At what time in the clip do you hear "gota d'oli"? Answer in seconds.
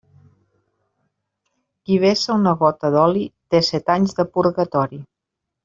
2.63-3.29